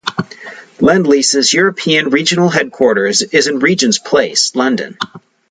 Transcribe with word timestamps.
Lendlease's 0.79 1.53
European 1.53 2.09
Regional 2.09 2.49
Headquarters 2.49 3.21
is 3.21 3.45
in 3.45 3.59
Regent's 3.59 3.99
Place, 3.99 4.55
London. 4.55 4.97